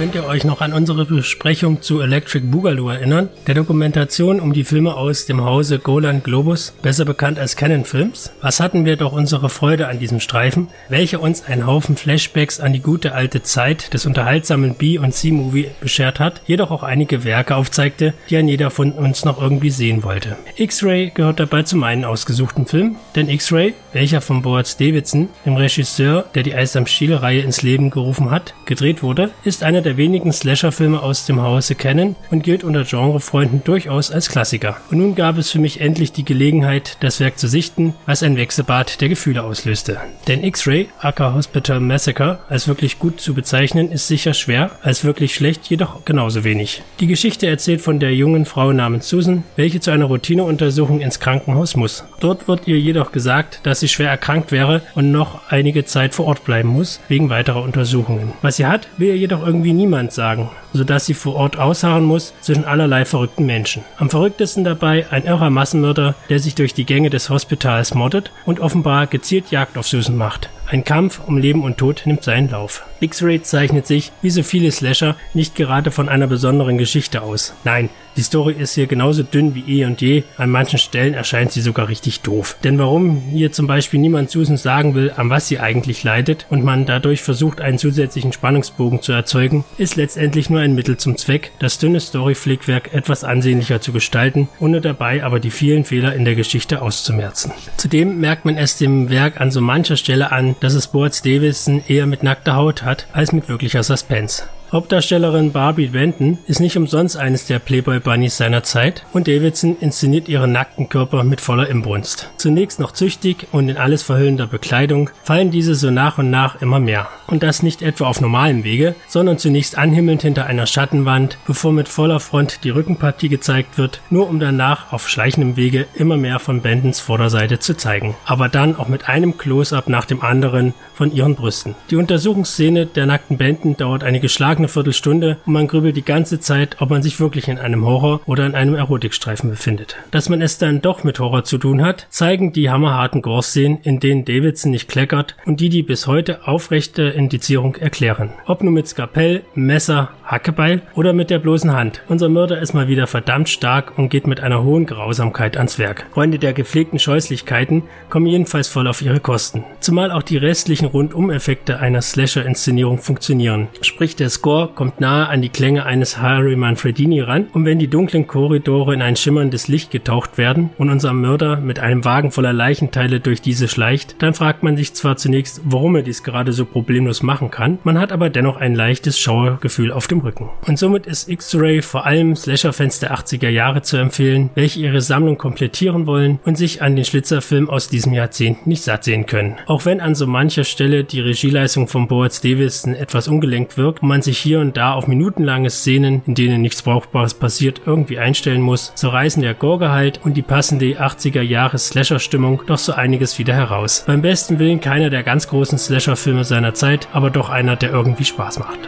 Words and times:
Könnt 0.00 0.14
ihr 0.14 0.24
euch 0.24 0.44
noch 0.44 0.62
an 0.62 0.72
unsere 0.72 1.04
Besprechung 1.04 1.82
zu 1.82 2.00
Electric 2.00 2.46
Boogaloo 2.46 2.88
erinnern? 2.88 3.28
Der 3.46 3.54
Dokumentation 3.54 4.40
um 4.40 4.54
die 4.54 4.64
Filme 4.64 4.94
aus 4.94 5.26
dem 5.26 5.44
Hause 5.44 5.78
Golan 5.78 6.22
Globus, 6.22 6.72
besser 6.80 7.04
bekannt 7.04 7.38
als 7.38 7.54
Canon 7.54 7.84
Films? 7.84 8.32
Was 8.40 8.60
hatten 8.60 8.86
wir 8.86 8.96
doch 8.96 9.12
unsere 9.12 9.50
Freude 9.50 9.88
an 9.88 9.98
diesem 9.98 10.18
Streifen, 10.18 10.68
welcher 10.88 11.20
uns 11.20 11.44
einen 11.44 11.66
Haufen 11.66 11.98
Flashbacks 11.98 12.60
an 12.60 12.72
die 12.72 12.80
gute 12.80 13.12
alte 13.12 13.42
Zeit 13.42 13.92
des 13.92 14.06
unterhaltsamen 14.06 14.74
B- 14.74 14.96
und 14.96 15.12
C-Movie 15.12 15.68
beschert 15.82 16.18
hat, 16.18 16.40
jedoch 16.46 16.70
auch 16.70 16.82
einige 16.82 17.24
Werke 17.24 17.54
aufzeigte, 17.54 18.14
die 18.30 18.38
ein 18.38 18.48
jeder 18.48 18.70
von 18.70 18.92
uns 18.92 19.26
noch 19.26 19.38
irgendwie 19.38 19.68
sehen 19.68 20.02
wollte. 20.02 20.38
X-Ray 20.56 21.10
gehört 21.12 21.40
dabei 21.40 21.64
zu 21.64 21.76
meinen 21.76 22.06
ausgesuchten 22.06 22.64
Filmen, 22.64 22.96
denn 23.16 23.28
X-Ray, 23.28 23.74
welcher 23.92 24.22
von 24.22 24.40
Boaz 24.40 24.78
Davidson, 24.78 25.28
dem 25.44 25.56
Regisseur, 25.56 26.24
der 26.34 26.42
die 26.42 26.54
Eis 26.54 26.74
am 26.74 26.86
Stiel-Reihe 26.86 27.42
ins 27.42 27.60
Leben 27.60 27.90
gerufen 27.90 28.30
hat, 28.30 28.54
gedreht 28.64 29.02
wurde, 29.02 29.28
ist 29.44 29.62
einer 29.62 29.82
der 29.82 29.89
der 29.90 29.96
wenigen 29.96 30.32
Slasher-Filme 30.32 31.02
aus 31.02 31.26
dem 31.26 31.42
Hause 31.42 31.74
Canon 31.74 32.14
und 32.30 32.44
gilt 32.44 32.62
unter 32.62 32.84
Genrefreunden 32.84 33.64
durchaus 33.64 34.12
als 34.12 34.28
Klassiker. 34.28 34.76
Und 34.92 34.98
nun 34.98 35.16
gab 35.16 35.36
es 35.36 35.50
für 35.50 35.58
mich 35.58 35.80
endlich 35.80 36.12
die 36.12 36.24
Gelegenheit, 36.24 36.96
das 37.00 37.18
Werk 37.18 37.40
zu 37.40 37.48
sichten, 37.48 37.94
was 38.06 38.22
ein 38.22 38.36
Wechselbad 38.36 39.00
der 39.00 39.08
Gefühle 39.08 39.42
auslöste. 39.42 39.98
Denn 40.28 40.44
X-Ray, 40.44 40.90
aka 41.00 41.34
Hospital 41.34 41.80
Massacre, 41.80 42.38
als 42.48 42.68
wirklich 42.68 43.00
gut 43.00 43.20
zu 43.20 43.34
bezeichnen, 43.34 43.90
ist 43.90 44.06
sicher 44.06 44.32
schwer, 44.32 44.70
als 44.82 45.02
wirklich 45.02 45.34
schlecht 45.34 45.68
jedoch 45.68 46.04
genauso 46.04 46.44
wenig. 46.44 46.82
Die 47.00 47.08
Geschichte 47.08 47.48
erzählt 47.48 47.80
von 47.80 47.98
der 47.98 48.14
jungen 48.14 48.46
Frau 48.46 48.72
namens 48.72 49.08
Susan, 49.08 49.42
welche 49.56 49.80
zu 49.80 49.90
einer 49.90 50.04
Routineuntersuchung 50.04 51.00
ins 51.00 51.18
Krankenhaus 51.18 51.74
muss. 51.74 52.04
Dort 52.20 52.46
wird 52.46 52.68
ihr 52.68 52.78
jedoch 52.78 53.10
gesagt, 53.10 53.58
dass 53.64 53.80
sie 53.80 53.88
schwer 53.88 54.10
erkrankt 54.10 54.52
wäre 54.52 54.82
und 54.94 55.10
noch 55.10 55.50
einige 55.50 55.84
Zeit 55.84 56.14
vor 56.14 56.26
Ort 56.26 56.44
bleiben 56.44 56.68
muss, 56.68 57.00
wegen 57.08 57.28
weiterer 57.28 57.64
Untersuchungen. 57.64 58.34
Was 58.40 58.58
sie 58.58 58.66
hat, 58.66 58.86
will 58.96 59.08
ihr 59.08 59.16
jedoch 59.16 59.44
irgendwie 59.44 59.79
niemand 59.80 60.12
sagen, 60.12 60.50
sodass 60.74 61.06
sie 61.06 61.14
vor 61.14 61.34
Ort 61.36 61.58
ausharren 61.58 62.04
muss 62.04 62.34
zwischen 62.42 62.66
allerlei 62.66 63.06
verrückten 63.06 63.46
Menschen. 63.46 63.82
Am 63.96 64.10
verrücktesten 64.10 64.62
dabei 64.62 65.06
ein 65.10 65.24
irrer 65.24 65.48
Massenmörder, 65.48 66.14
der 66.28 66.38
sich 66.38 66.54
durch 66.54 66.74
die 66.74 66.84
Gänge 66.84 67.08
des 67.08 67.30
Hospitals 67.30 67.94
moddet 67.94 68.30
und 68.44 68.60
offenbar 68.60 69.06
gezielt 69.06 69.50
Jagd 69.50 69.78
auf 69.78 69.88
Susan 69.88 70.16
macht. 70.16 70.50
Ein 70.72 70.84
Kampf 70.84 71.20
um 71.26 71.36
Leben 71.36 71.64
und 71.64 71.78
Tod 71.78 72.02
nimmt 72.04 72.22
seinen 72.22 72.48
Lauf. 72.48 72.84
X-Ray 73.00 73.42
zeichnet 73.42 73.88
sich, 73.88 74.12
wie 74.22 74.30
so 74.30 74.44
viele 74.44 74.70
Slasher, 74.70 75.16
nicht 75.34 75.56
gerade 75.56 75.90
von 75.90 76.08
einer 76.08 76.28
besonderen 76.28 76.78
Geschichte 76.78 77.22
aus. 77.22 77.54
Nein, 77.64 77.90
die 78.16 78.22
Story 78.22 78.54
ist 78.58 78.74
hier 78.74 78.86
genauso 78.86 79.22
dünn 79.22 79.54
wie 79.54 79.80
eh 79.80 79.84
und 79.84 80.00
je, 80.00 80.24
an 80.36 80.50
manchen 80.50 80.78
Stellen 80.78 81.14
erscheint 81.14 81.52
sie 81.52 81.60
sogar 81.60 81.88
richtig 81.88 82.20
doof. 82.20 82.56
Denn 82.62 82.78
warum 82.78 83.22
hier 83.32 83.50
zum 83.50 83.66
Beispiel 83.66 83.98
niemand 83.98 84.30
Susan 84.30 84.56
sagen 84.56 84.94
will, 84.94 85.12
an 85.16 85.30
was 85.30 85.48
sie 85.48 85.58
eigentlich 85.58 86.04
leidet 86.04 86.46
und 86.50 86.62
man 86.62 86.86
dadurch 86.86 87.22
versucht, 87.22 87.60
einen 87.60 87.78
zusätzlichen 87.78 88.32
Spannungsbogen 88.32 89.00
zu 89.00 89.12
erzeugen, 89.12 89.64
ist 89.78 89.96
letztendlich 89.96 90.50
nur 90.50 90.60
ein 90.60 90.74
Mittel 90.74 90.96
zum 90.98 91.16
Zweck, 91.16 91.52
das 91.58 91.78
dünne 91.78 91.98
Storyflickwerk 91.98 92.92
etwas 92.92 93.24
ansehnlicher 93.24 93.80
zu 93.80 93.92
gestalten, 93.92 94.48
ohne 94.60 94.80
dabei 94.80 95.24
aber 95.24 95.40
die 95.40 95.50
vielen 95.50 95.84
Fehler 95.84 96.14
in 96.14 96.24
der 96.24 96.34
Geschichte 96.34 96.82
auszumerzen. 96.82 97.52
Zudem 97.76 98.18
merkt 98.18 98.44
man 98.44 98.56
es 98.56 98.76
dem 98.76 99.08
Werk 99.08 99.40
an 99.40 99.50
so 99.50 99.60
mancher 99.60 99.96
Stelle 99.96 100.30
an, 100.30 100.56
dass 100.60 100.74
es 100.74 100.86
Boaz 100.86 101.22
Davison 101.22 101.82
eher 101.88 102.06
mit 102.06 102.22
nackter 102.22 102.54
Haut 102.54 102.82
hat, 102.82 103.06
als 103.12 103.32
mit 103.32 103.48
wirklicher 103.48 103.82
Suspense. 103.82 104.44
Hauptdarstellerin 104.72 105.50
Barbie 105.50 105.88
Benton 105.88 106.38
ist 106.46 106.60
nicht 106.60 106.76
umsonst 106.76 107.16
eines 107.16 107.44
der 107.44 107.58
Playboy 107.58 107.98
Bunnies 107.98 108.36
seiner 108.36 108.62
Zeit 108.62 109.04
und 109.12 109.26
Davidson 109.26 109.76
inszeniert 109.80 110.28
ihren 110.28 110.52
nackten 110.52 110.88
Körper 110.88 111.24
mit 111.24 111.40
voller 111.40 111.68
Imbrunst. 111.68 112.30
Zunächst 112.36 112.78
noch 112.78 112.92
züchtig 112.92 113.48
und 113.50 113.68
in 113.68 113.76
alles 113.76 114.04
verhüllender 114.04 114.46
Bekleidung 114.46 115.10
fallen 115.24 115.50
diese 115.50 115.74
so 115.74 115.90
nach 115.90 116.18
und 116.18 116.30
nach 116.30 116.62
immer 116.62 116.78
mehr. 116.78 117.08
Und 117.26 117.42
das 117.42 117.64
nicht 117.64 117.82
etwa 117.82 118.06
auf 118.06 118.20
normalem 118.20 118.62
Wege, 118.62 118.94
sondern 119.08 119.38
zunächst 119.38 119.76
anhimmelnd 119.76 120.22
hinter 120.22 120.46
einer 120.46 120.66
Schattenwand, 120.66 121.38
bevor 121.48 121.72
mit 121.72 121.88
voller 121.88 122.20
Front 122.20 122.62
die 122.62 122.70
Rückenpartie 122.70 123.28
gezeigt 123.28 123.76
wird, 123.76 124.00
nur 124.08 124.28
um 124.28 124.38
danach 124.38 124.92
auf 124.92 125.08
schleichendem 125.08 125.56
Wege 125.56 125.86
immer 125.94 126.16
mehr 126.16 126.38
von 126.38 126.60
Bentons 126.60 127.00
Vorderseite 127.00 127.58
zu 127.58 127.76
zeigen. 127.76 128.14
Aber 128.24 128.48
dann 128.48 128.76
auch 128.76 128.86
mit 128.86 129.08
einem 129.08 129.36
Close-up 129.36 129.88
nach 129.88 130.04
dem 130.04 130.22
anderen 130.22 130.74
von 130.94 131.12
ihren 131.12 131.34
Brüsten. 131.34 131.74
Die 131.90 131.96
Untersuchungsszene 131.96 132.86
der 132.86 133.06
nackten 133.06 133.36
Benton 133.36 133.76
dauert 133.76 134.04
eine 134.04 134.20
geschlagene 134.20 134.59
eine 134.60 134.68
Viertelstunde 134.68 135.38
und 135.44 135.52
man 135.52 135.66
grübelt 135.66 135.96
die 135.96 136.04
ganze 136.04 136.40
Zeit, 136.40 136.76
ob 136.80 136.90
man 136.90 137.02
sich 137.02 137.18
wirklich 137.18 137.48
in 137.48 137.58
einem 137.58 137.84
Horror 137.84 138.20
oder 138.26 138.46
in 138.46 138.54
einem 138.54 138.74
Erotikstreifen 138.74 139.50
befindet. 139.50 139.96
Dass 140.10 140.28
man 140.28 140.42
es 140.42 140.58
dann 140.58 140.80
doch 140.80 141.04
mit 141.04 141.18
Horror 141.18 141.44
zu 141.44 141.58
tun 141.58 141.82
hat, 141.82 142.06
zeigen 142.10 142.52
die 142.52 142.70
hammerharten 142.70 143.22
Gore-Szenen, 143.22 143.78
in 143.82 144.00
denen 144.00 144.24
Davidson 144.24 144.70
nicht 144.70 144.88
kleckert 144.88 145.36
und 145.46 145.60
die 145.60 145.68
die 145.68 145.82
bis 145.82 146.06
heute 146.06 146.46
aufrechte 146.46 147.02
Indizierung 147.02 147.76
erklären. 147.76 148.32
Ob 148.46 148.62
nur 148.62 148.72
mit 148.72 148.88
Skapell, 148.88 149.42
Messer, 149.54 150.10
Hackebeil 150.30 150.82
oder 150.94 151.12
mit 151.12 151.28
der 151.28 151.40
bloßen 151.40 151.72
Hand. 151.72 152.02
Unser 152.08 152.28
Mörder 152.28 152.60
ist 152.60 152.72
mal 152.72 152.86
wieder 152.86 153.08
verdammt 153.08 153.48
stark 153.48 153.98
und 153.98 154.10
geht 154.10 154.28
mit 154.28 154.40
einer 154.40 154.62
hohen 154.62 154.86
Grausamkeit 154.86 155.56
ans 155.56 155.78
Werk. 155.78 156.06
Freunde 156.12 156.38
der 156.38 156.52
gepflegten 156.52 157.00
Scheußlichkeiten 157.00 157.82
kommen 158.08 158.26
jedenfalls 158.26 158.68
voll 158.68 158.86
auf 158.86 159.02
ihre 159.02 159.18
Kosten. 159.18 159.64
Zumal 159.80 160.12
auch 160.12 160.22
die 160.22 160.36
restlichen 160.36 160.86
Rundum-Effekte 160.86 161.80
einer 161.80 162.00
Slasher-Inszenierung 162.00 162.98
funktionieren. 162.98 163.68
Sprich 163.82 164.14
der 164.14 164.30
Score 164.30 164.68
kommt 164.72 165.00
nahe 165.00 165.28
an 165.28 165.42
die 165.42 165.48
Klänge 165.48 165.84
eines 165.84 166.18
Harry 166.18 166.54
Manfredini 166.54 167.20
ran 167.20 167.48
und 167.52 167.64
wenn 167.64 167.80
die 167.80 167.88
dunklen 167.88 168.28
Korridore 168.28 168.94
in 168.94 169.02
ein 169.02 169.16
schimmerndes 169.16 169.66
Licht 169.66 169.90
getaucht 169.90 170.38
werden 170.38 170.70
und 170.78 170.90
unser 170.90 171.12
Mörder 171.12 171.56
mit 171.56 171.80
einem 171.80 172.04
Wagen 172.04 172.30
voller 172.30 172.52
Leichenteile 172.52 173.18
durch 173.18 173.42
diese 173.42 173.66
schleicht, 173.66 174.22
dann 174.22 174.34
fragt 174.34 174.62
man 174.62 174.76
sich 174.76 174.94
zwar 174.94 175.16
zunächst, 175.16 175.60
warum 175.64 175.96
er 175.96 176.02
dies 176.02 176.22
gerade 176.22 176.52
so 176.52 176.64
problemlos 176.64 177.22
machen 177.22 177.50
kann, 177.50 177.78
man 177.82 177.98
hat 177.98 178.12
aber 178.12 178.30
dennoch 178.30 178.58
ein 178.58 178.76
leichtes 178.76 179.18
Schauergefühl 179.18 179.90
auf 179.90 180.06
dem 180.06 180.19
Rücken. 180.20 180.50
Und 180.66 180.78
somit 180.78 181.06
ist 181.06 181.28
X-Ray 181.28 181.82
vor 181.82 182.06
allem 182.06 182.36
Slasher-Fans 182.36 183.00
der 183.00 183.14
80er 183.14 183.48
Jahre 183.48 183.82
zu 183.82 183.96
empfehlen, 183.96 184.50
welche 184.54 184.80
ihre 184.80 185.00
Sammlung 185.00 185.38
komplettieren 185.38 186.06
wollen 186.06 186.38
und 186.44 186.56
sich 186.56 186.82
an 186.82 186.96
den 186.96 187.04
Schlitzerfilm 187.04 187.68
aus 187.68 187.88
diesem 187.88 188.12
Jahrzehnt 188.12 188.66
nicht 188.66 188.82
satt 188.82 189.04
sehen 189.04 189.26
können. 189.26 189.56
Auch 189.66 189.84
wenn 189.84 190.00
an 190.00 190.14
so 190.14 190.26
mancher 190.26 190.64
Stelle 190.64 191.04
die 191.04 191.20
Regieleistung 191.20 191.88
von 191.88 192.08
Boaz 192.08 192.40
Davison 192.40 192.94
etwas 192.94 193.28
ungelenkt 193.28 193.76
wirkt 193.76 194.02
und 194.02 194.08
man 194.08 194.22
sich 194.22 194.38
hier 194.38 194.60
und 194.60 194.76
da 194.76 194.94
auf 194.94 195.06
minutenlange 195.06 195.70
Szenen, 195.70 196.22
in 196.26 196.34
denen 196.34 196.62
nichts 196.62 196.82
Brauchbares 196.82 197.34
passiert, 197.34 197.82
irgendwie 197.86 198.18
einstellen 198.18 198.60
muss, 198.60 198.92
so 198.94 199.08
reißen 199.08 199.42
der 199.42 199.54
Gore-Gehalt 199.54 200.20
und 200.24 200.36
die 200.36 200.42
passende 200.42 201.00
80er 201.00 201.42
Jahre 201.42 201.78
Slasher-Stimmung 201.78 202.62
doch 202.66 202.78
so 202.78 202.92
einiges 202.92 203.38
wieder 203.38 203.54
heraus. 203.54 204.04
Beim 204.06 204.22
besten 204.22 204.58
Willen 204.58 204.80
keiner 204.80 205.10
der 205.10 205.22
ganz 205.22 205.48
großen 205.48 205.78
Slasher-Filme 205.78 206.44
seiner 206.44 206.74
Zeit, 206.74 207.08
aber 207.12 207.30
doch 207.30 207.50
einer, 207.50 207.76
der 207.76 207.90
irgendwie 207.90 208.24
Spaß 208.24 208.58
macht. 208.58 208.78